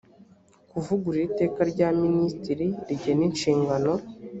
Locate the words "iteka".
1.29-1.59